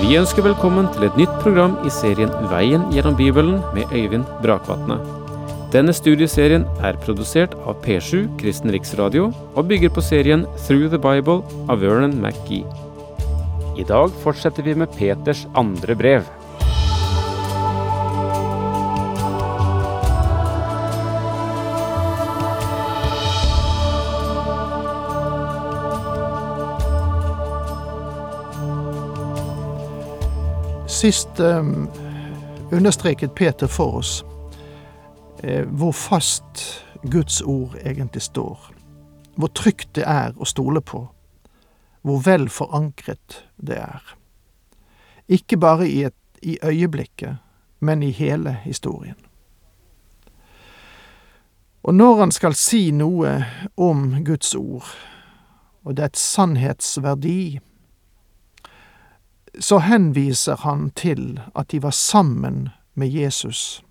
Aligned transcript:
Vi 0.00 0.16
ønsker 0.18 0.42
velkommen 0.42 0.88
til 0.90 1.04
et 1.06 1.18
nytt 1.18 1.34
program 1.42 1.76
i 1.86 1.90
serien 1.92 2.32
Veien 2.50 2.82
gjennom 2.92 3.14
Bibelen 3.14 3.60
med 3.76 3.92
Øyvind 3.94 4.26
Brakvatne. 4.42 4.96
Denne 5.70 5.94
studieserien 5.94 6.64
er 6.82 6.98
produsert 7.04 7.54
av 7.62 7.78
P7 7.84 8.24
Kristen 8.40 8.72
Riksradio 8.74 9.28
og 9.54 9.68
bygger 9.70 9.92
på 9.94 10.02
serien 10.02 10.42
Through 10.66 10.90
the 10.90 10.98
Bible 10.98 11.40
av 11.70 11.78
Vernon 11.84 12.16
McGee. 12.18 12.66
I 13.78 13.86
dag 13.86 14.10
fortsetter 14.24 14.66
vi 14.66 14.74
med 14.82 14.90
Peters 14.98 15.46
andre 15.54 15.94
brev. 15.98 16.26
Sist 31.04 31.40
um, 31.40 31.88
understreket 32.72 33.34
Peter 33.34 33.66
for 33.66 33.96
oss 33.96 34.24
eh, 35.42 35.66
hvor 35.68 35.92
fast 35.92 36.82
Guds 37.02 37.40
ord 37.40 37.74
egentlig 37.84 38.22
står. 38.22 38.70
Hvor 39.36 39.50
trygt 39.52 39.90
det 39.98 40.06
er 40.08 40.32
å 40.40 40.48
stole 40.48 40.80
på. 40.80 41.02
Hvor 42.00 42.22
vel 42.24 42.48
forankret 42.48 43.42
det 43.60 43.76
er. 43.82 44.14
Ikke 45.28 45.60
bare 45.60 45.84
i, 45.84 46.06
et, 46.08 46.16
i 46.40 46.56
øyeblikket, 46.64 47.36
men 47.84 48.02
i 48.02 48.08
hele 48.10 48.56
historien. 48.64 49.20
Og 51.82 51.94
når 51.94 52.16
han 52.22 52.32
skal 52.32 52.56
si 52.56 52.88
noe 52.96 53.42
om 53.76 54.24
Guds 54.24 54.54
ord, 54.56 54.88
og 55.84 56.00
dets 56.00 56.24
sannhetsverdi, 56.32 57.60
så 59.60 59.78
henviser 59.78 60.56
han 60.56 60.90
til 60.90 61.40
at 61.54 61.70
de 61.70 61.82
var 61.82 61.90
sammen 61.90 62.68
med 62.94 63.08
Jesus. 63.08 63.84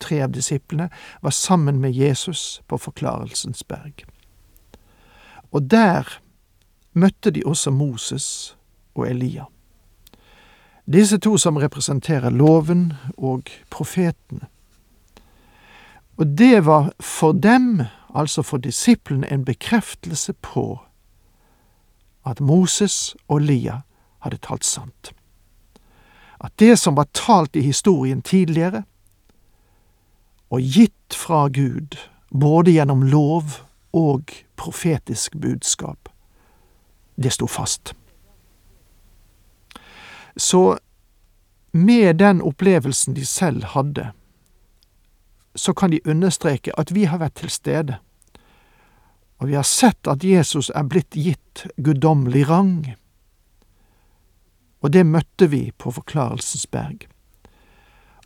Tre 0.00 0.22
av 0.22 0.32
disiplene 0.32 0.90
var 1.22 1.30
sammen 1.30 1.80
med 1.80 1.92
Jesus 1.92 2.62
på 2.68 2.78
Forklarelsens 2.78 3.64
berg. 3.64 4.04
Og 5.50 5.70
der 5.70 6.20
møtte 6.92 7.30
de 7.30 7.42
også 7.46 7.70
Moses 7.70 8.56
og 8.94 9.08
Elia. 9.10 9.44
Disse 10.92 11.18
to 11.18 11.36
som 11.36 11.56
representerer 11.56 12.30
loven 12.30 12.92
og 13.16 13.50
profetene. 13.70 14.46
Og 16.16 16.26
det 16.38 16.66
var 16.66 16.92
for 17.00 17.32
dem, 17.32 17.82
altså 18.14 18.42
for 18.42 18.58
disiplene, 18.58 19.32
en 19.32 19.44
bekreftelse 19.44 20.32
på 20.32 20.78
at 22.26 22.40
Moses 22.40 23.16
og 23.28 23.36
Elia 23.36 23.80
hadde 24.18 24.40
talt 24.42 24.64
sant. 24.64 25.12
At 26.38 26.52
det 26.58 26.76
som 26.78 26.94
var 26.94 27.08
talt 27.12 27.56
i 27.56 27.62
historien 27.66 28.22
tidligere, 28.22 28.84
og 30.48 30.60
gitt 30.60 31.14
fra 31.14 31.48
Gud, 31.48 31.98
både 32.30 32.72
gjennom 32.72 33.02
lov 33.02 33.60
og 33.92 34.32
profetisk 34.56 35.36
budskap, 35.36 36.08
det 37.16 37.32
sto 37.34 37.46
fast. 37.46 37.94
Så 40.36 40.78
med 41.72 42.16
den 42.16 42.40
opplevelsen 42.42 43.14
de 43.14 43.26
selv 43.26 43.64
hadde, 43.74 44.12
så 45.54 45.72
kan 45.72 45.90
de 45.90 46.00
understreke 46.06 46.72
at 46.78 46.94
vi 46.94 47.04
har 47.04 47.18
vært 47.18 47.40
til 47.42 47.50
stede, 47.50 47.98
og 49.38 49.50
vi 49.50 49.58
har 49.58 49.66
sett 49.66 50.06
at 50.06 50.24
Jesus 50.24 50.70
er 50.74 50.86
blitt 50.86 51.14
gitt 51.14 51.66
guddommelig 51.76 52.48
rang 52.48 52.94
og 54.80 54.92
det 54.92 55.06
møtte 55.06 55.48
vi 55.50 55.70
på 55.78 55.90
Forklarelsens 55.90 56.66
berg. 56.66 57.06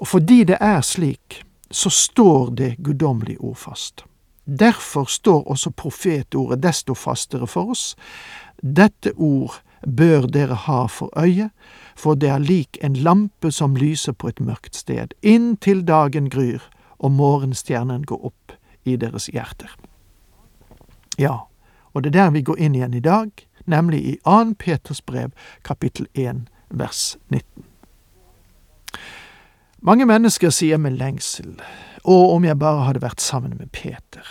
Og 0.00 0.08
fordi 0.08 0.44
det 0.44 0.58
er 0.60 0.80
slik, 0.80 1.42
så 1.70 1.90
står 1.90 2.50
det 2.50 2.76
guddommelige 2.84 3.40
ord 3.40 3.56
fast. 3.56 4.04
Derfor 4.44 5.04
står 5.04 5.44
også 5.50 5.70
profetordet 5.70 6.62
desto 6.62 6.94
fastere 6.94 7.46
for 7.46 7.70
oss. 7.70 7.94
Dette 8.62 9.12
ord 9.16 9.60
bør 9.86 10.26
dere 10.26 10.54
ha 10.54 10.86
for 10.86 11.10
øye, 11.16 11.50
for 11.96 12.14
det 12.14 12.28
er 12.28 12.38
lik 12.42 12.78
en 12.82 12.94
lampe 12.94 13.50
som 13.50 13.76
lyser 13.76 14.12
på 14.12 14.28
et 14.28 14.40
mørkt 14.40 14.76
sted, 14.76 15.14
inntil 15.22 15.86
dagen 15.86 16.30
gryr 16.30 16.60
og 16.98 17.12
morgenstjernen 17.12 18.02
går 18.06 18.26
opp 18.26 18.52
i 18.84 18.96
deres 18.96 19.26
hjerter. 19.26 19.70
Ja, 21.18 21.46
og 21.92 22.02
det 22.02 22.12
er 22.12 22.18
der 22.18 22.30
vi 22.30 22.42
går 22.42 22.58
inn 22.58 22.74
igjen 22.74 22.94
i 22.94 23.04
dag, 23.04 23.30
nemlig 23.66 24.00
i 24.04 24.16
2. 24.24 24.54
Peters 24.58 25.02
brev, 25.02 25.30
kapittel 25.62 26.06
1, 26.14 26.46
vers 26.70 27.16
19. 27.28 27.64
Mange 29.82 30.06
mennesker 30.06 30.50
sier 30.54 30.78
med 30.78 30.98
lengsel, 30.98 31.56
å, 32.04 32.14
om 32.36 32.44
jeg 32.46 32.58
bare 32.58 32.86
hadde 32.86 33.02
vært 33.02 33.22
sammen 33.22 33.56
med 33.58 33.72
Peter, 33.74 34.26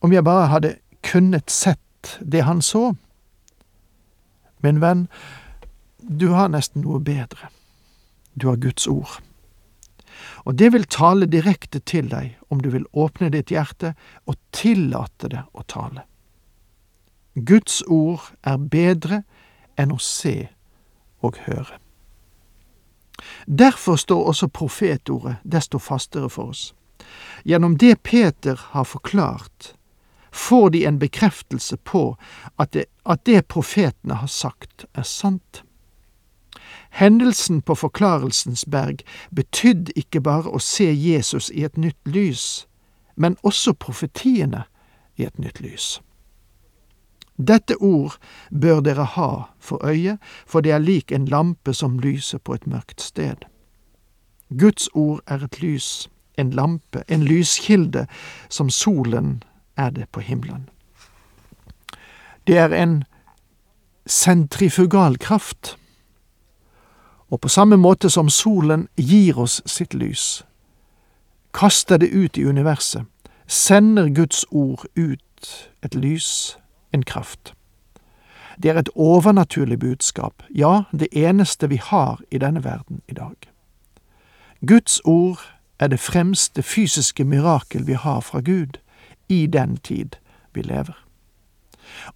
om 0.00 0.12
jeg 0.14 0.24
bare 0.24 0.50
hadde 0.50 0.76
kunnet 1.06 1.50
sett 1.50 2.18
det 2.20 2.44
han 2.46 2.62
så. 2.62 2.94
Min 4.62 4.80
venn, 4.80 5.08
du 5.98 6.30
har 6.34 6.52
nesten 6.52 6.84
noe 6.84 7.00
bedre. 7.02 7.50
Du 8.34 8.48
har 8.48 8.60
Guds 8.62 8.86
ord. 8.88 9.18
Og 10.44 10.56
det 10.56 10.70
vil 10.72 10.86
tale 10.88 11.28
direkte 11.30 11.80
til 11.84 12.08
deg 12.10 12.36
om 12.48 12.62
du 12.62 12.70
vil 12.72 12.86
åpne 12.92 13.30
ditt 13.32 13.52
hjerte 13.52 13.94
og 14.28 14.38
tillate 14.56 15.30
det 15.32 15.42
å 15.52 15.64
tale. 15.68 16.06
Guds 17.34 17.82
ord 17.86 18.32
er 18.42 18.56
bedre 18.56 19.22
enn 19.78 19.92
å 19.94 19.98
se 20.02 20.48
og 21.22 21.38
høre. 21.46 21.78
Derfor 23.46 23.96
står 23.96 24.26
også 24.32 24.48
profetordet 24.48 25.36
desto 25.44 25.78
fastere 25.78 26.30
for 26.30 26.54
oss. 26.54 26.74
Gjennom 27.44 27.76
det 27.78 28.02
Peter 28.02 28.60
har 28.72 28.84
forklart, 28.84 29.74
får 30.32 30.70
de 30.70 30.84
en 30.86 30.98
bekreftelse 30.98 31.76
på 31.76 32.16
at 32.58 32.72
det, 32.72 32.84
at 33.06 33.26
det 33.26 33.46
profetene 33.48 34.14
har 34.14 34.26
sagt, 34.28 34.84
er 34.94 35.02
sant. 35.02 35.62
Hendelsen 36.90 37.62
på 37.62 37.74
Forklarelsens 37.74 38.64
berg 38.64 39.04
betydde 39.34 39.92
ikke 39.96 40.20
bare 40.20 40.50
å 40.50 40.58
se 40.58 40.90
Jesus 40.90 41.50
i 41.50 41.64
et 41.64 41.76
nytt 41.78 41.98
lys, 42.04 42.66
men 43.16 43.36
også 43.42 43.72
profetiene 43.72 44.64
i 45.16 45.26
et 45.26 45.38
nytt 45.38 45.60
lys. 45.60 46.00
Dette 47.40 47.76
ord 47.80 48.18
bør 48.50 48.80
dere 48.80 49.04
ha 49.04 49.30
for 49.58 49.86
øye, 49.86 50.18
for 50.46 50.60
det 50.60 50.72
er 50.72 50.78
lik 50.78 51.12
en 51.12 51.24
lampe 51.24 51.74
som 51.74 51.98
lyser 51.98 52.38
på 52.38 52.54
et 52.54 52.66
mørkt 52.66 53.00
sted. 53.00 53.36
Guds 54.58 54.88
ord 54.94 55.20
er 55.26 55.44
et 55.44 55.60
lys, 55.62 56.10
en 56.38 56.50
lampe, 56.50 57.02
en 57.08 57.22
lyskilde, 57.22 58.06
som 58.48 58.70
solen 58.70 59.42
er 59.76 59.90
det 59.90 60.08
på 60.08 60.20
himmelen. 60.20 60.68
Det 62.46 62.58
er 62.58 62.74
en 62.74 63.04
sentrifugalkraft, 64.06 65.76
og 67.30 67.40
på 67.40 67.48
samme 67.48 67.76
måte 67.76 68.10
som 68.10 68.28
solen 68.28 68.88
gir 68.96 69.38
oss 69.38 69.62
sitt 69.66 69.94
lys, 69.94 70.42
kaster 71.54 71.96
det 71.96 72.10
ut 72.10 72.38
i 72.38 72.44
universet, 72.44 73.04
sender 73.46 74.08
Guds 74.08 74.44
ord 74.50 74.84
ut 74.96 75.68
et 75.82 75.94
lys 75.94 76.58
en 76.92 77.02
kraft. 77.02 77.54
Det 78.62 78.70
er 78.70 78.78
et 78.78 78.90
overnaturlig 78.94 79.78
budskap, 79.78 80.42
ja, 80.54 80.82
det 80.92 81.08
eneste 81.12 81.68
vi 81.68 81.76
har 81.76 82.20
i 82.30 82.38
denne 82.38 82.64
verden 82.64 83.00
i 83.08 83.14
dag. 83.14 83.36
Guds 84.66 85.00
ord 85.04 85.40
er 85.78 85.88
det 85.88 86.00
fremste 86.00 86.62
fysiske 86.62 87.24
mirakel 87.24 87.86
vi 87.86 87.92
har 87.92 88.20
fra 88.20 88.40
Gud 88.40 88.76
i 89.28 89.46
den 89.46 89.76
tid 89.76 90.18
vi 90.52 90.62
lever. 90.62 90.96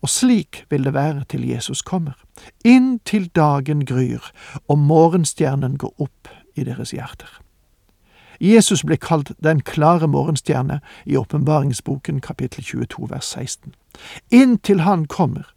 Og 0.03 0.09
slik 0.09 0.65
vil 0.71 0.85
det 0.85 0.95
være 0.95 1.25
til 1.29 1.49
Jesus 1.49 1.83
kommer, 1.83 2.13
inntil 2.65 3.31
dagen 3.37 3.87
gryr 3.87 4.31
og 4.69 4.79
morgenstjernen 4.79 5.79
går 5.79 5.95
opp 5.99 6.29
i 6.55 6.65
deres 6.65 6.91
hjerter. 6.91 7.44
Jesus 8.41 8.85
ble 8.85 8.97
kalt 8.97 9.33
den 9.45 9.61
klare 9.61 10.09
morgenstjerne 10.09 10.81
i 11.07 11.17
åpenbaringsboken 11.17 12.21
kapittel 12.21 12.65
22 12.65 13.11
vers 13.11 13.25
16. 13.25 13.75
Inntil 14.31 14.81
han 14.81 15.07
kommer, 15.07 15.55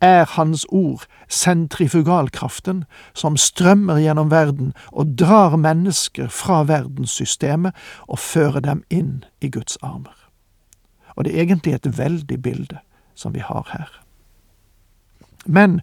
er 0.00 0.24
hans 0.24 0.66
ord 0.68 1.04
sentrifugalkraften 1.28 2.84
som 3.14 3.36
strømmer 3.36 4.00
gjennom 4.00 4.30
verden 4.30 4.72
og 4.92 5.16
drar 5.18 5.56
mennesker 5.56 6.28
fra 6.28 6.62
verdenssystemet 6.64 7.76
og 8.08 8.18
fører 8.18 8.60
dem 8.64 8.84
inn 8.90 9.24
i 9.40 9.50
Guds 9.50 9.76
armer. 9.82 10.16
Og 11.16 11.24
det 11.24 11.34
er 11.34 11.42
egentlig 11.42 11.74
et 11.74 11.98
veldig 11.98 12.42
bilde 12.42 12.78
som 13.14 13.34
vi 13.34 13.44
har 13.44 13.68
her. 13.72 13.90
Men 15.44 15.80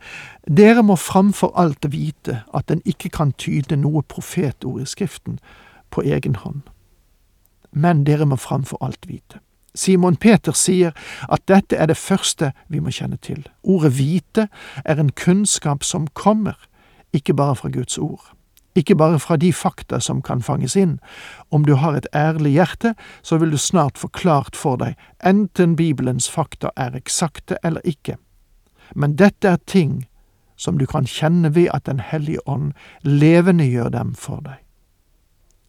dere 0.48 0.84
må 0.84 0.96
framfor 0.96 1.54
alt 1.58 1.86
vite 1.92 2.42
at 2.54 2.72
en 2.72 2.82
ikke 2.86 3.10
kan 3.10 3.34
tyde 3.38 3.78
noe 3.78 4.02
profetord 4.02 4.82
i 4.82 4.86
Skriften 4.86 5.40
på 5.90 6.02
egen 6.02 6.36
hånd. 6.36 6.62
Men 7.72 8.04
dere 8.04 8.26
må 8.26 8.36
framfor 8.36 8.78
alt 8.82 9.08
vite. 9.08 9.40
Simon 9.78 10.16
Peter 10.16 10.56
sier 10.58 10.96
at 11.30 11.46
dette 11.48 11.78
er 11.78 11.88
det 11.88 11.98
første 11.98 12.52
vi 12.68 12.80
må 12.82 12.92
kjenne 12.94 13.20
til. 13.22 13.46
Ordet 13.64 13.94
vite 13.98 14.48
er 14.86 14.98
en 14.98 15.12
kunnskap 15.12 15.84
som 15.84 16.08
kommer, 16.18 16.58
ikke 17.14 17.34
bare 17.38 17.56
fra 17.56 17.70
Guds 17.70 17.98
ord. 17.98 18.34
Ikke 18.78 18.96
bare 18.96 19.20
fra 19.20 19.38
de 19.38 19.54
fakta 19.54 20.00
som 20.00 20.22
kan 20.22 20.42
fanges 20.42 20.76
inn. 20.78 21.00
Om 21.52 21.66
du 21.66 21.74
har 21.76 21.96
et 21.98 22.08
ærlig 22.14 22.52
hjerte, 22.52 22.94
så 23.22 23.38
vil 23.38 23.52
du 23.52 23.58
snart 23.58 23.98
få 23.98 24.08
klart 24.08 24.56
for 24.56 24.78
deg 24.78 24.94
enten 25.26 25.76
Bibelens 25.76 26.30
fakta 26.30 26.70
er 26.78 26.98
eksakte 26.98 27.58
eller 27.64 27.82
ikke. 27.86 28.18
Men 28.96 29.18
dette 29.18 29.50
er 29.50 29.66
ting 29.66 30.06
som 30.58 30.78
du 30.78 30.86
kan 30.86 31.06
kjenne 31.06 31.56
ved 31.56 31.70
at 31.74 31.86
Den 31.86 32.00
hellige 32.00 32.48
ånd 32.48 32.74
levendegjør 33.02 33.90
dem 33.90 34.16
for 34.16 34.42
deg. 34.46 34.67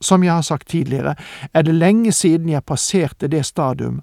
Som 0.00 0.22
jeg 0.22 0.32
har 0.32 0.42
sagt 0.42 0.68
tidligere, 0.68 1.14
er 1.54 1.62
det 1.62 1.74
lenge 1.74 2.12
siden 2.12 2.48
jeg 2.48 2.64
passerte 2.64 3.28
det 3.28 3.46
stadium 3.46 4.02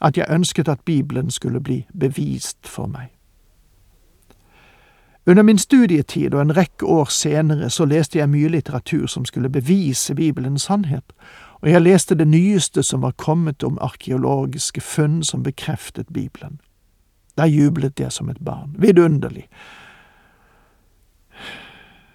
at 0.00 0.16
jeg 0.16 0.26
ønsket 0.30 0.68
at 0.68 0.80
Bibelen 0.80 1.30
skulle 1.30 1.60
bli 1.60 1.86
bevist 2.00 2.58
for 2.68 2.86
meg. 2.86 3.16
Under 5.26 5.42
min 5.42 5.58
studietid 5.58 6.34
og 6.34 6.42
en 6.42 6.56
rekke 6.56 6.86
år 6.86 7.04
senere 7.04 7.70
så 7.70 7.84
leste 7.84 8.18
jeg 8.18 8.30
mye 8.30 8.48
litteratur 8.48 9.06
som 9.06 9.24
skulle 9.24 9.50
bevise 9.50 10.14
Bibelens 10.14 10.62
sannhet, 10.62 11.12
og 11.60 11.70
jeg 11.70 11.82
leste 11.82 12.14
det 12.14 12.28
nyeste 12.28 12.82
som 12.82 13.02
var 13.02 13.10
kommet 13.10 13.62
om 13.62 13.78
arkeologiske 13.80 14.80
funn 14.80 15.22
som 15.24 15.42
bekreftet 15.42 16.06
Bibelen. 16.12 16.60
Da 17.38 17.44
jublet 17.44 18.00
jeg 18.00 18.12
som 18.12 18.28
et 18.28 18.38
barn. 18.44 18.74
Vidunderlig. 18.78 19.48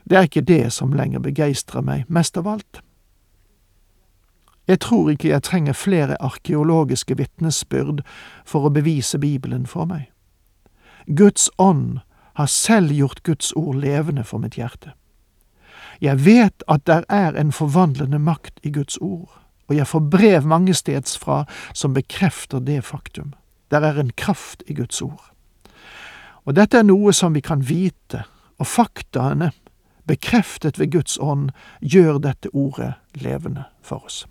Det 0.09 0.17
er 0.17 0.21
ikke 0.21 0.41
det 0.41 0.73
som 0.73 0.93
lenger 0.93 1.19
begeistrer 1.19 1.81
meg 1.81 2.05
mest 2.07 2.37
av 2.37 2.47
alt. 2.47 2.81
Jeg 4.71 4.79
tror 4.79 5.09
ikke 5.11 5.27
jeg 5.27 5.43
trenger 5.43 5.75
flere 5.75 6.15
arkeologiske 6.23 7.17
vitnesbyrd 7.19 8.05
for 8.47 8.63
å 8.63 8.71
bevise 8.71 9.19
Bibelen 9.19 9.65
for 9.67 9.89
meg. 9.89 10.05
Guds 11.11 11.49
ånd 11.59 11.99
har 12.39 12.47
selv 12.47 12.93
gjort 12.95 13.19
Guds 13.27 13.51
ord 13.59 13.81
levende 13.83 14.23
for 14.23 14.39
mitt 14.39 14.55
hjerte. 14.55 14.93
Jeg 15.99 16.23
vet 16.23 16.63
at 16.71 16.87
der 16.87 17.03
er 17.11 17.35
en 17.35 17.51
forvandlende 17.51 18.19
makt 18.19 18.63
i 18.63 18.71
Guds 18.71 18.95
ord, 19.01 19.27
og 19.67 19.75
jeg 19.75 19.91
får 19.91 20.07
brev 20.13 20.47
mange 20.47 20.73
steds 20.73 21.19
fra 21.19 21.43
som 21.73 21.93
bekrefter 21.93 22.63
det 22.63 22.79
faktum. 22.87 23.33
Der 23.75 23.83
er 23.83 23.99
en 23.99 24.15
kraft 24.15 24.63
i 24.67 24.73
Guds 24.79 25.01
ord. 25.01 25.33
Og 26.47 26.55
dette 26.55 26.79
er 26.79 26.87
noe 26.87 27.11
som 27.13 27.35
vi 27.35 27.43
kan 27.43 27.67
vite, 27.67 28.23
og 28.55 28.71
faktaene, 28.71 29.51
bekreftet 30.07 30.79
ved 30.79 30.95
Guds 30.95 31.19
ånd, 31.19 31.49
gjør 31.81 32.23
dette 32.23 32.55
ordet 32.55 32.93
levende 33.19 33.67
for 33.83 34.07
oss. 34.07 34.23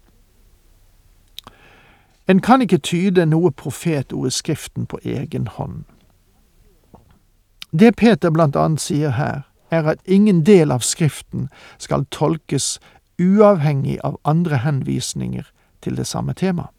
En 2.31 2.41
kan 2.41 2.63
ikke 2.63 2.79
tyde 2.79 3.25
noe 3.27 3.51
profetord 3.51 4.29
i 4.29 4.31
Skriften 4.31 4.85
på 4.87 5.01
egen 5.03 5.49
hånd. 5.51 5.83
Det 7.75 7.97
Peter 7.97 8.31
blant 8.31 8.55
annet 8.57 8.83
sier 8.83 9.17
her, 9.17 9.41
er 9.71 9.89
at 9.91 9.99
ingen 10.07 10.45
del 10.47 10.71
av 10.71 10.85
Skriften 10.87 11.49
skal 11.79 12.07
tolkes 12.15 12.77
uavhengig 13.19 13.99
av 14.07 14.21
andre 14.25 14.61
henvisninger 14.63 15.49
til 15.83 15.99
det 15.99 16.07
samme 16.07 16.37
temaet. 16.39 16.71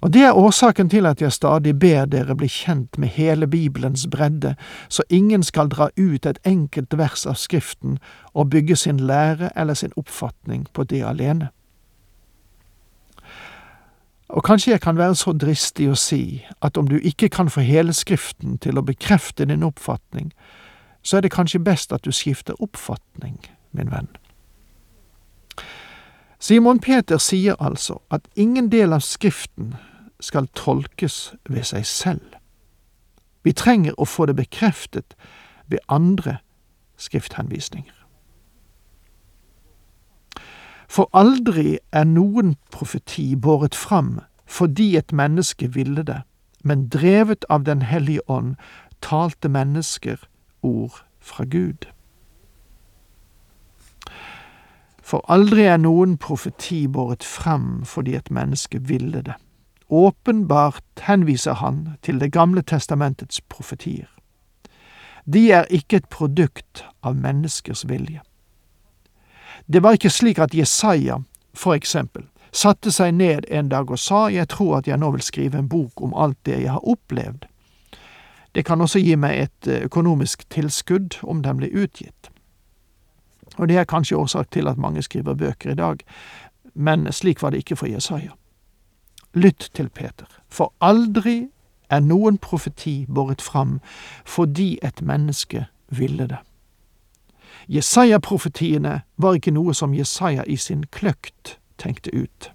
Og 0.00 0.12
det 0.14 0.22
er 0.24 0.40
årsaken 0.40 0.88
til 0.88 1.06
at 1.06 1.20
jeg 1.20 1.32
stadig 1.32 1.74
ber 1.78 2.06
dere 2.06 2.36
bli 2.38 2.48
kjent 2.48 2.98
med 2.98 3.12
hele 3.12 3.46
Bibelens 3.46 4.06
bredde, 4.10 4.54
så 4.88 5.02
ingen 5.10 5.42
skal 5.42 5.68
dra 5.68 5.90
ut 5.98 6.26
et 6.26 6.38
enkelt 6.46 6.96
vers 6.96 7.26
av 7.26 7.34
Skriften 7.34 7.98
og 8.32 8.50
bygge 8.50 8.76
sin 8.76 9.00
lære 9.00 9.50
eller 9.56 9.74
sin 9.74 9.92
oppfatning 9.96 10.66
på 10.72 10.84
det 10.84 11.04
alene. 11.04 11.50
Og 14.28 14.44
kanskje 14.44 14.70
jeg 14.70 14.80
kan 14.80 14.98
være 14.98 15.14
så 15.14 15.32
dristig 15.32 15.88
å 15.88 15.96
si 15.96 16.44
at 16.62 16.76
om 16.76 16.88
du 16.88 16.98
ikke 16.98 17.28
kan 17.32 17.48
få 17.50 17.64
hele 17.64 17.92
Skriften 17.96 18.58
til 18.58 18.78
å 18.78 18.84
bekrefte 18.84 19.46
din 19.48 19.64
oppfatning, 19.64 20.32
så 21.02 21.16
er 21.16 21.24
det 21.24 21.32
kanskje 21.32 21.64
best 21.64 21.92
at 21.92 22.04
du 22.04 22.12
skifter 22.12 22.58
oppfatning, 22.62 23.38
min 23.72 23.90
venn. 23.90 24.10
Simon 26.38 26.78
Peter 26.78 27.18
sier 27.18 27.56
altså 27.58 27.98
at 28.10 28.28
ingen 28.36 28.68
del 28.72 28.92
av 28.92 29.00
Skriften 29.00 29.74
skal 30.20 30.46
tolkes 30.54 31.32
ved 31.48 31.64
seg 31.64 31.86
selv. 31.86 32.36
Vi 33.42 33.52
trenger 33.52 33.96
å 33.96 34.04
få 34.04 34.26
det 34.26 34.36
bekreftet 34.36 35.16
ved 35.66 35.78
andre 35.88 36.38
skrifthenvisninger. 36.98 37.97
For 40.88 41.10
aldri 41.12 41.78
er 41.92 42.04
noen 42.04 42.56
profeti 42.72 43.34
båret 43.36 43.74
fram 43.74 44.18
fordi 44.48 44.96
et 44.96 45.12
menneske 45.12 45.68
ville 45.74 46.02
det, 46.02 46.22
men 46.64 46.88
drevet 46.88 47.44
av 47.52 47.64
Den 47.64 47.82
hellige 47.82 48.24
ånd 48.30 48.54
talte 49.04 49.48
mennesker 49.48 50.16
ord 50.62 51.04
fra 51.20 51.44
Gud. 51.44 51.84
For 55.02 55.24
aldri 55.28 55.62
er 55.68 55.76
noen 55.76 56.16
profeti 56.16 56.86
båret 56.88 57.24
fram 57.24 57.84
fordi 57.84 58.16
et 58.16 58.30
menneske 58.30 58.80
ville 58.80 59.22
det. 59.22 59.36
Åpenbart 59.88 61.00
henviser 61.00 61.54
han 61.54 61.96
til 62.02 62.20
Det 62.20 62.32
gamle 62.32 62.62
testamentets 62.62 63.40
profetier. 63.40 64.08
De 65.32 65.50
er 65.52 65.64
ikke 65.70 65.96
et 65.96 66.08
produkt 66.08 66.84
av 67.02 67.16
menneskers 67.16 67.88
vilje. 67.88 68.20
Det 69.72 69.82
var 69.82 69.92
ikke 69.92 70.10
slik 70.10 70.38
at 70.38 70.54
Jesaja, 70.54 71.18
for 71.54 71.74
eksempel, 71.74 72.24
satte 72.52 72.92
seg 72.92 73.12
ned 73.14 73.44
en 73.52 73.68
dag 73.68 73.90
og 73.90 73.98
sa 74.00 74.28
jeg 74.32 74.48
tror 74.48 74.78
at 74.78 74.88
jeg 74.88 74.96
nå 74.96 75.10
vil 75.12 75.22
skrive 75.22 75.58
en 75.58 75.68
bok 75.68 76.00
om 76.00 76.14
alt 76.16 76.38
det 76.48 76.62
jeg 76.62 76.72
har 76.72 76.88
opplevd. 76.88 77.44
Det 78.54 78.64
kan 78.64 78.80
også 78.80 79.02
gi 79.04 79.12
meg 79.20 79.36
et 79.42 79.68
eh, 79.68 79.84
økonomisk 79.84 80.46
tilskudd 80.48 81.18
om 81.22 81.42
den 81.44 81.60
blir 81.60 81.76
utgitt. 81.84 82.30
Og 83.58 83.68
det 83.68 83.76
er 83.76 83.84
kanskje 83.84 84.16
årsak 84.16 84.50
til 84.50 84.68
at 84.68 84.80
mange 84.80 85.02
skriver 85.02 85.34
bøker 85.34 85.70
i 85.70 85.76
dag, 85.76 86.00
men 86.74 87.12
slik 87.12 87.42
var 87.42 87.50
det 87.50 87.58
ikke 87.58 87.76
for 87.76 87.92
Jesaja. 87.92 88.32
Lytt 89.34 89.70
til 89.74 89.88
Peter, 89.88 90.26
for 90.48 90.72
aldri 90.80 91.50
er 91.90 92.00
noen 92.00 92.38
profeti 92.38 93.04
båret 93.08 93.42
fram 93.44 93.80
fordi 94.24 94.78
et 94.82 95.02
menneske 95.02 95.66
ville 95.88 96.26
det. 96.28 96.40
Jesaja-profetiene 97.68 99.00
var 99.16 99.34
ikke 99.36 99.52
noe 99.52 99.74
som 99.74 99.94
Jesaja 99.94 100.44
i 100.46 100.56
sin 100.56 100.86
kløkt 100.92 101.58
tenkte 101.78 102.14
ut. 102.14 102.50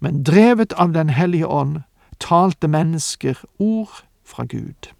Men 0.00 0.22
drevet 0.22 0.72
av 0.72 0.92
Den 0.92 1.08
hellige 1.08 1.46
ånd 1.46 1.82
talte 2.20 2.68
mennesker 2.68 3.34
ord 3.58 4.04
fra 4.24 4.44
Gud. 4.44 4.94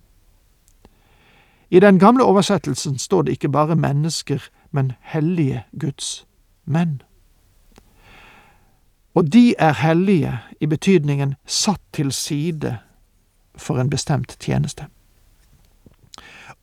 I 1.71 1.81
den 1.81 1.99
gamle 1.99 2.25
oversettelsen 2.25 2.99
står 2.99 3.23
det 3.23 3.33
ikke 3.33 3.49
bare 3.49 3.77
mennesker, 3.77 4.43
men 4.71 4.93
hellige 5.01 5.65
Guds 5.81 6.27
menn. 6.65 7.03
Og 9.15 9.33
de 9.33 9.55
er 9.59 9.73
hellige 9.73 10.39
i 10.61 10.67
betydningen 10.67 11.35
satt 11.47 11.81
til 11.93 12.13
side 12.13 12.79
for 13.57 13.79
en 13.79 13.91
bestemt 13.91 14.37
tjeneste. 14.41 14.87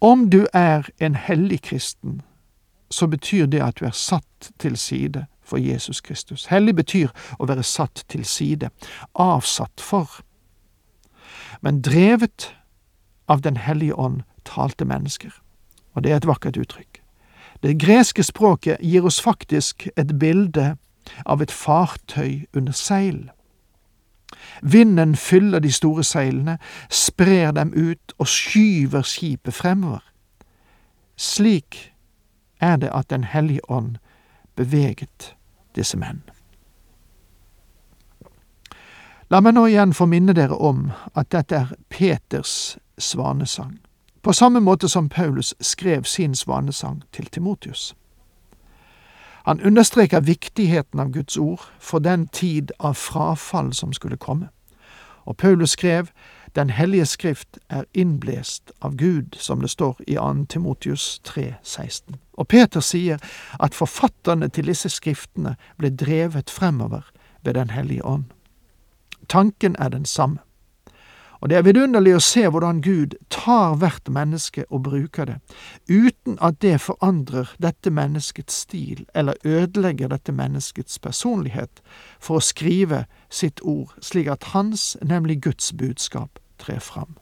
Om 0.01 0.29
du 0.29 0.47
er 0.53 0.89
en 0.99 1.15
hellig 1.15 1.61
kristen, 1.61 2.21
så 2.91 3.07
betyr 3.07 3.45
det 3.45 3.61
at 3.61 3.79
du 3.79 3.85
er 3.85 3.95
satt 3.95 4.51
til 4.59 4.77
side 4.77 5.25
for 5.43 5.57
Jesus 5.57 6.01
Kristus. 6.01 6.45
Hellig 6.45 6.75
betyr 6.75 7.11
å 7.39 7.47
være 7.49 7.63
satt 7.63 8.03
til 8.07 8.25
side, 8.25 8.69
avsatt 9.15 9.81
for. 9.81 10.21
Men 11.61 11.81
drevet 11.81 12.55
av 13.27 13.41
Den 13.41 13.57
hellige 13.57 13.95
ånd 13.95 14.23
talte 14.45 14.85
mennesker. 14.85 15.31
Og 15.93 16.03
det 16.03 16.11
er 16.11 16.15
et 16.15 16.27
vakkert 16.27 16.57
uttrykk. 16.57 17.01
Det 17.63 17.79
greske 17.79 18.23
språket 18.23 18.81
gir 18.81 19.05
oss 19.05 19.21
faktisk 19.21 19.87
et 19.97 20.19
bilde 20.19 20.75
av 21.25 21.41
et 21.41 21.51
fartøy 21.51 22.47
under 22.53 22.73
seil. 22.73 23.29
Vinden 24.61 25.15
fyller 25.15 25.59
de 25.59 25.71
store 25.71 26.03
seilene, 26.03 26.57
sprer 26.89 27.51
dem 27.51 27.73
ut 27.73 28.13
og 28.17 28.27
skyver 28.27 29.01
skipet 29.01 29.53
fremover. 29.53 30.01
Slik 31.17 31.90
er 32.61 32.75
det 32.75 32.89
at 32.93 33.09
Den 33.09 33.23
hellige 33.23 33.71
ånd 33.71 33.95
beveget 34.55 35.35
disse 35.75 35.97
menn. 35.97 36.21
La 39.31 39.39
meg 39.39 39.53
nå 39.55 39.63
igjen 39.69 39.93
få 39.95 40.05
minne 40.11 40.33
dere 40.35 40.57
om 40.59 40.89
at 41.15 41.31
dette 41.31 41.55
er 41.55 41.69
Peters 41.89 42.77
svanesang, 42.99 43.79
på 44.21 44.33
samme 44.33 44.59
måte 44.59 44.89
som 44.91 45.09
Paulus 45.09 45.53
skrev 45.61 46.03
sin 46.03 46.35
svanesang 46.35 47.03
til 47.11 47.25
Timotius. 47.25 47.95
Han 49.45 49.61
understreker 49.61 50.19
viktigheten 50.19 50.99
av 50.99 51.11
Guds 51.11 51.37
ord 51.37 51.63
for 51.79 51.99
den 51.99 52.27
tid 52.27 52.71
av 52.79 52.93
frafall 52.93 53.73
som 53.73 53.93
skulle 53.93 54.17
komme, 54.17 54.49
og 55.25 55.37
Paulus 55.37 55.69
skrev 55.69 56.11
den 56.55 56.69
hellige 56.69 57.05
skrift 57.05 57.59
er 57.69 57.83
innblest 57.93 58.71
av 58.81 58.95
Gud, 58.95 59.35
som 59.39 59.61
det 59.61 59.69
står 59.69 60.01
i 60.07 60.15
2. 60.15 60.45
Timotius 60.49 61.19
3, 61.23 61.53
16. 61.63 62.15
Og 62.33 62.47
Peter 62.47 62.79
sier 62.79 63.17
at 63.59 63.75
forfatterne 63.75 64.49
til 64.49 64.67
disse 64.67 64.89
skriftene 64.89 65.55
ble 65.77 65.89
drevet 65.89 66.49
fremover 66.49 67.11
ved 67.43 67.53
Den 67.53 67.69
hellige 67.69 68.05
ånd. 68.05 68.23
Tanken 69.29 69.75
er 69.79 69.89
den 69.89 70.05
samme. 70.05 70.39
Og 71.41 71.49
det 71.49 71.57
er 71.57 71.63
vidunderlig 71.65 72.11
å 72.13 72.21
se 72.21 72.43
hvordan 72.53 72.83
Gud 72.85 73.15
tar 73.33 73.73
hvert 73.81 74.09
menneske 74.13 74.67
og 74.69 74.83
bruker 74.85 75.25
det, 75.25 75.37
uten 75.89 76.37
at 76.37 76.59
det 76.61 76.75
forandrer 76.83 77.49
dette 77.57 77.89
menneskets 77.89 78.59
stil 78.67 79.07
eller 79.17 79.39
ødelegger 79.41 80.13
dette 80.13 80.35
menneskets 80.37 80.99
personlighet, 81.01 81.81
for 82.21 82.37
å 82.37 82.45
skrive 82.45 83.05
sitt 83.33 83.63
ord 83.65 83.95
slik 84.05 84.29
at 84.29 84.51
hans, 84.53 84.93
nemlig 85.01 85.39
Guds 85.41 85.73
budskap, 85.73 86.37
trer 86.61 86.79
fram. 86.79 87.17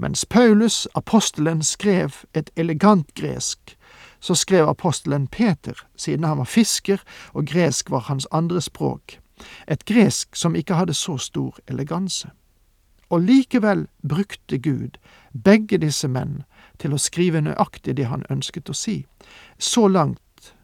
Mens 0.00 0.24
Paulus, 0.24 0.86
apostelen, 0.94 1.62
skrev 1.62 2.24
et 2.34 2.50
elegant 2.56 3.14
gresk, 3.14 3.76
så 4.20 4.34
skrev 4.34 4.68
apostelen 4.68 5.26
Peter, 5.26 5.86
siden 5.96 6.24
han 6.24 6.38
var 6.38 6.44
fisker 6.44 7.02
og 7.32 7.46
gresk 7.46 7.90
var 7.90 8.06
hans 8.08 8.26
andre 8.32 8.60
språk, 8.60 9.18
et 9.68 9.84
gresk 9.84 10.36
som 10.36 10.56
ikke 10.56 10.74
hadde 10.74 10.94
så 10.94 11.18
stor 11.18 11.58
eleganse. 11.68 12.30
Og 13.10 13.20
likevel 13.20 13.86
brukte 14.08 14.58
Gud 14.58 14.96
begge 15.44 15.78
disse 15.78 16.08
menn 16.08 16.42
til 16.78 16.94
å 16.94 16.98
skrive 16.98 17.40
nøyaktig 17.40 17.96
det 17.96 18.06
han 18.06 18.24
ønsket 18.30 18.70
å 18.70 18.76
si, 18.76 19.02
så 19.58 19.88
langt 19.88 20.54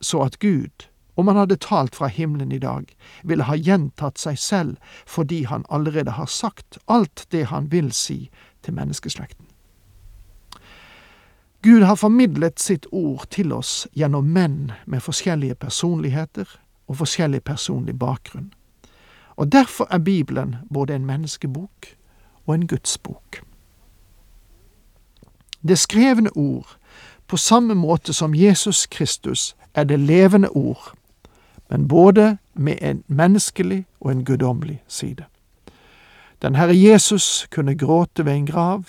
så 0.00 0.22
at 0.22 0.38
Gud, 0.38 0.86
om 1.14 1.28
han 1.28 1.36
hadde 1.36 1.56
talt 1.56 1.96
fra 1.96 2.06
himmelen 2.06 2.52
i 2.52 2.58
dag, 2.58 2.96
ville 3.22 3.46
ha 3.46 3.56
gjentatt 3.56 4.18
seg 4.18 4.38
selv 4.38 4.76
fordi 5.06 5.44
han 5.44 5.66
allerede 5.68 6.16
har 6.18 6.26
sagt 6.26 6.78
alt 6.86 7.26
det 7.30 7.46
han 7.52 7.70
vil 7.72 7.92
si 7.92 8.30
til 8.62 8.74
menneskeslekten. 8.74 9.46
Gud 11.64 11.82
har 11.82 11.96
formidlet 11.96 12.60
sitt 12.60 12.86
ord 12.92 13.24
til 13.32 13.52
oss 13.52 13.86
gjennom 13.96 14.26
menn 14.28 14.72
med 14.84 15.00
forskjellige 15.00 15.54
personligheter 15.54 16.48
og 16.86 16.98
forskjellig 17.00 17.40
personlig 17.44 17.94
bakgrunn. 17.98 18.50
Og 19.36 19.52
derfor 19.52 19.88
er 19.90 19.98
Bibelen 19.98 20.56
både 20.72 20.94
en 20.94 21.06
menneskebok 21.06 21.88
og 22.46 22.54
en 22.54 22.66
Guds 22.68 22.98
bok. 22.98 23.40
Det 25.68 25.78
skrevne 25.78 26.36
ord, 26.36 26.76
på 27.26 27.36
samme 27.36 27.74
måte 27.74 28.12
som 28.12 28.34
Jesus 28.34 28.86
Kristus, 28.86 29.56
er 29.74 29.84
det 29.84 30.00
levende 30.00 30.48
ord, 30.48 30.92
men 31.74 31.88
både 31.88 32.36
med 32.54 32.78
en 32.82 33.02
menneskelig 33.06 33.84
og 34.00 34.12
en 34.12 34.24
guddommelig 34.24 34.82
side. 34.88 35.24
Den 36.42 36.54
Herre 36.54 36.76
Jesus 36.76 37.46
kunne 37.50 37.74
gråte 37.74 38.24
ved 38.24 38.32
en 38.32 38.46
grav, 38.46 38.84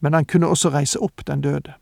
men 0.00 0.14
han 0.14 0.24
kunne 0.24 0.48
også 0.48 0.68
reise 0.68 0.98
opp 0.98 1.26
den 1.26 1.40
døde. 1.40 1.72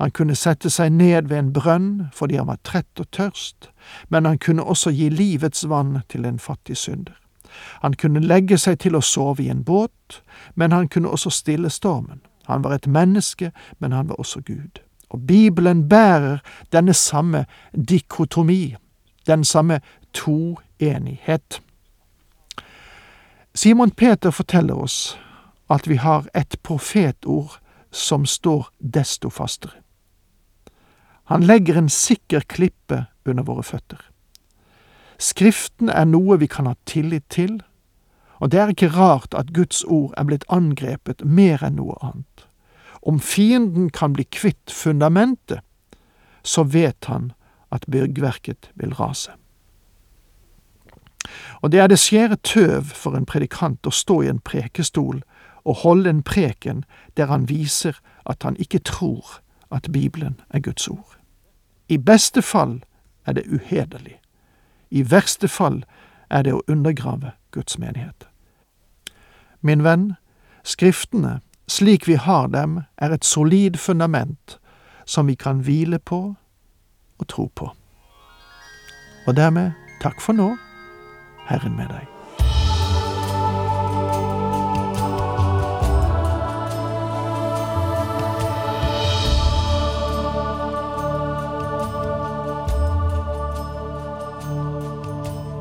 Han 0.00 0.10
kunne 0.10 0.34
sette 0.34 0.70
seg 0.70 0.92
ned 0.92 1.28
ved 1.28 1.38
en 1.38 1.52
brønn 1.52 2.06
fordi 2.12 2.36
han 2.40 2.46
var 2.46 2.56
trett 2.64 3.00
og 3.00 3.10
tørst, 3.12 3.68
men 4.08 4.24
han 4.24 4.38
kunne 4.38 4.64
også 4.64 4.90
gi 4.90 5.08
livets 5.08 5.68
vann 5.68 6.00
til 6.08 6.24
en 6.24 6.38
fattig 6.38 6.76
synder. 6.76 7.20
Han 7.84 7.94
kunne 8.00 8.24
legge 8.24 8.56
seg 8.58 8.78
til 8.78 8.96
å 8.96 9.04
sove 9.04 9.44
i 9.44 9.50
en 9.52 9.64
båt, 9.64 10.22
men 10.54 10.72
han 10.72 10.88
kunne 10.88 11.12
også 11.12 11.30
stille 11.30 11.70
stormen. 11.70 12.24
Han 12.46 12.64
var 12.64 12.74
et 12.74 12.86
menneske, 12.86 13.52
men 13.78 13.92
han 13.92 14.08
var 14.08 14.16
også 14.16 14.40
Gud. 14.40 14.80
Og 15.10 15.26
Bibelen 15.26 15.88
bærer 15.88 16.38
denne 16.72 16.94
samme 16.94 17.44
dikotomi, 17.88 18.76
den 19.26 19.44
samme 19.44 19.80
toenighet. 20.12 21.60
Simon 23.54 23.90
Peter 23.90 24.30
forteller 24.30 24.74
oss 24.74 25.18
at 25.70 25.88
vi 25.88 25.96
har 25.96 26.28
et 26.34 26.56
profetord 26.62 27.58
som 27.90 28.26
står 28.26 28.68
desto 28.78 29.30
fastere. 29.30 29.80
Han 31.26 31.42
legger 31.42 31.78
en 31.78 31.88
sikker 31.88 32.40
klippe 32.40 33.06
under 33.24 33.42
våre 33.42 33.62
føtter. 33.62 33.98
Skriften 35.18 35.88
er 35.88 36.04
noe 36.04 36.36
vi 36.38 36.46
kan 36.46 36.68
ha 36.68 36.74
tillit 36.86 37.24
til, 37.32 37.62
og 38.38 38.52
det 38.52 38.60
er 38.60 38.70
ikke 38.70 38.92
rart 38.94 39.34
at 39.34 39.54
Guds 39.56 39.82
ord 39.84 40.12
er 40.16 40.28
blitt 40.28 40.44
angrepet 40.52 41.24
mer 41.24 41.64
enn 41.64 41.80
noe 41.80 41.96
annet. 42.04 42.44
Om 43.02 43.18
fienden 43.20 43.88
kan 43.90 44.12
bli 44.12 44.26
kvitt 44.30 44.70
fundamentet, 44.70 45.64
så 46.42 46.62
vet 46.62 47.08
han 47.10 47.32
at 47.72 47.86
byggverket 47.90 48.70
vil 48.74 48.94
rase. 48.94 49.30
Og 51.60 51.72
det 51.72 51.80
er 51.80 51.86
det 51.86 51.98
skjære 51.98 52.36
tøv 52.36 52.82
for 52.94 53.16
en 53.16 53.26
predikant 53.26 53.86
å 53.86 53.90
stå 53.90 54.20
i 54.22 54.28
en 54.30 54.38
prekestol 54.38 55.22
og 55.64 55.82
holde 55.82 56.10
en 56.10 56.22
preken 56.22 56.84
der 57.16 57.26
han 57.26 57.48
viser 57.48 57.98
at 58.26 58.42
han 58.42 58.56
ikke 58.56 58.78
tror 58.78 59.40
at 59.70 59.88
Bibelen 59.92 60.40
er 60.50 60.60
Guds 60.60 60.88
ord. 60.88 61.16
I 61.88 61.98
beste 61.98 62.42
fall 62.42 62.82
er 63.26 63.32
det 63.32 63.46
uhederlig. 63.46 64.20
I 64.90 65.10
verste 65.10 65.48
fall 65.48 65.82
er 66.30 66.42
det 66.42 66.54
å 66.54 66.62
undergrave 66.68 67.32
Guds 67.50 67.78
menighet. 67.78 68.28
Min 69.60 69.82
venn, 69.84 70.14
Skriftene, 70.66 71.40
slik 71.68 72.08
vi 72.08 72.14
har 72.14 72.48
dem, 72.50 72.80
er 72.98 73.12
et 73.14 73.24
solid 73.24 73.76
fundament 73.78 74.58
som 75.06 75.28
vi 75.30 75.34
kan 75.34 75.60
hvile 75.62 75.98
på 75.98 76.34
og 77.18 77.28
tro 77.28 77.48
på. 77.54 77.70
Og 79.26 79.36
dermed 79.36 79.72
takk 80.02 80.20
for 80.22 80.36
nå, 80.36 80.52
Herren 81.48 81.76
med 81.78 81.90
deg. 81.90 82.12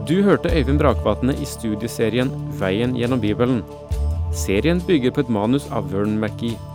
Du 0.06 0.22
hørte 0.22 0.52
Øyvind 0.54 0.78
Brakvatne 0.78 1.34
i 1.42 1.46
studieserien 1.50 2.30
Veien 2.60 2.94
gjennom 2.94 3.22
Bibelen. 3.22 3.64
Serien 4.34 4.82
bygger 4.88 5.12
på 5.12 5.26
et 5.26 5.32
manus 5.34 5.66
av 5.74 5.90
Vern 5.90 6.20
McGee. 6.22 6.75